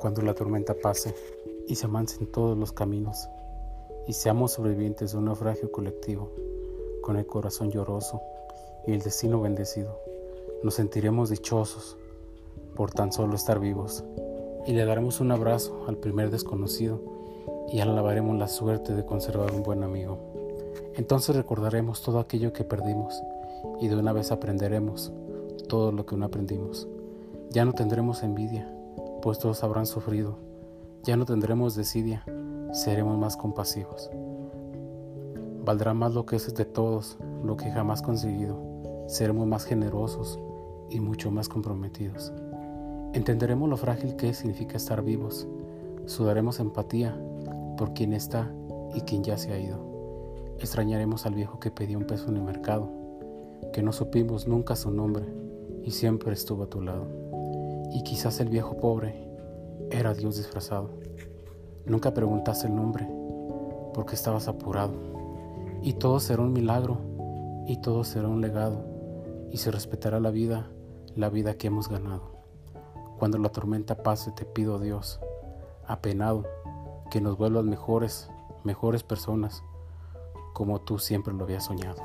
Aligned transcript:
Cuando 0.00 0.22
la 0.22 0.32
tormenta 0.32 0.72
pase 0.72 1.14
y 1.68 1.74
se 1.74 1.84
amancen 1.84 2.26
todos 2.26 2.56
los 2.56 2.72
caminos 2.72 3.28
y 4.06 4.14
seamos 4.14 4.52
sobrevivientes 4.52 5.12
de 5.12 5.18
un 5.18 5.26
naufragio 5.26 5.70
colectivo, 5.70 6.32
con 7.02 7.18
el 7.18 7.26
corazón 7.26 7.70
lloroso 7.70 8.22
y 8.86 8.92
el 8.92 9.02
destino 9.02 9.42
bendecido, 9.42 10.00
nos 10.62 10.72
sentiremos 10.72 11.28
dichosos 11.28 11.98
por 12.74 12.92
tan 12.92 13.12
solo 13.12 13.34
estar 13.34 13.60
vivos 13.60 14.02
y 14.66 14.72
le 14.72 14.86
daremos 14.86 15.20
un 15.20 15.32
abrazo 15.32 15.84
al 15.86 15.98
primer 15.98 16.30
desconocido 16.30 17.02
y 17.70 17.80
alabaremos 17.80 18.38
la 18.38 18.48
suerte 18.48 18.94
de 18.94 19.04
conservar 19.04 19.52
un 19.52 19.62
buen 19.62 19.82
amigo. 19.82 20.18
Entonces 20.96 21.36
recordaremos 21.36 22.00
todo 22.00 22.20
aquello 22.20 22.54
que 22.54 22.64
perdimos 22.64 23.22
y 23.82 23.88
de 23.88 23.96
una 23.96 24.14
vez 24.14 24.32
aprenderemos 24.32 25.12
todo 25.68 25.92
lo 25.92 26.06
que 26.06 26.16
no 26.16 26.24
aprendimos. 26.24 26.88
Ya 27.50 27.66
no 27.66 27.74
tendremos 27.74 28.22
envidia, 28.22 28.79
pues 29.20 29.38
todos 29.38 29.62
habrán 29.62 29.86
sufrido. 29.86 30.38
Ya 31.02 31.16
no 31.16 31.24
tendremos 31.24 31.74
desidia, 31.74 32.24
seremos 32.72 33.18
más 33.18 33.36
compasivos. 33.36 34.10
Valdrá 35.64 35.94
más 35.94 36.14
lo 36.14 36.26
que 36.26 36.36
es 36.36 36.54
de 36.54 36.64
todos, 36.64 37.18
lo 37.44 37.56
que 37.56 37.70
jamás 37.70 38.02
conseguido. 38.02 38.58
Seremos 39.06 39.46
más 39.46 39.64
generosos 39.64 40.38
y 40.88 41.00
mucho 41.00 41.30
más 41.30 41.48
comprometidos. 41.48 42.32
Entenderemos 43.12 43.68
lo 43.68 43.76
frágil 43.76 44.16
que 44.16 44.34
significa 44.34 44.76
estar 44.76 45.02
vivos. 45.02 45.46
Sudaremos 46.06 46.60
empatía 46.60 47.18
por 47.76 47.92
quien 47.92 48.12
está 48.12 48.52
y 48.94 49.00
quien 49.02 49.24
ya 49.24 49.36
se 49.36 49.52
ha 49.52 49.58
ido. 49.58 49.78
Extrañaremos 50.58 51.26
al 51.26 51.34
viejo 51.34 51.58
que 51.58 51.70
pedía 51.70 51.98
un 51.98 52.06
peso 52.06 52.28
en 52.28 52.36
el 52.36 52.42
mercado, 52.42 52.90
que 53.72 53.82
no 53.82 53.92
supimos 53.92 54.46
nunca 54.46 54.76
su 54.76 54.90
nombre 54.90 55.24
y 55.82 55.90
siempre 55.90 56.32
estuvo 56.32 56.64
a 56.64 56.70
tu 56.70 56.82
lado. 56.82 57.19
Y 57.90 58.02
quizás 58.02 58.40
el 58.40 58.48
viejo 58.48 58.76
pobre 58.76 59.28
era 59.90 60.14
Dios 60.14 60.36
disfrazado. 60.36 60.90
Nunca 61.86 62.14
preguntaste 62.14 62.66
el 62.66 62.76
nombre 62.76 63.08
porque 63.94 64.14
estabas 64.14 64.48
apurado. 64.48 64.94
Y 65.82 65.94
todo 65.94 66.20
será 66.20 66.42
un 66.42 66.52
milagro 66.52 66.98
y 67.66 67.80
todo 67.80 68.04
será 68.04 68.28
un 68.28 68.40
legado 68.40 68.84
y 69.50 69.56
se 69.56 69.70
respetará 69.70 70.20
la 70.20 70.30
vida, 70.30 70.70
la 71.16 71.28
vida 71.28 71.54
que 71.54 71.66
hemos 71.66 71.88
ganado. 71.88 72.40
Cuando 73.18 73.38
la 73.38 73.50
tormenta 73.50 74.02
pase 74.02 74.30
te 74.32 74.44
pido 74.44 74.78
Dios, 74.78 75.20
apenado, 75.86 76.44
que 77.10 77.20
nos 77.20 77.36
vuelvas 77.36 77.64
mejores, 77.64 78.30
mejores 78.64 79.02
personas, 79.02 79.62
como 80.54 80.80
tú 80.80 80.98
siempre 80.98 81.34
lo 81.34 81.44
habías 81.44 81.64
soñado. 81.64 82.00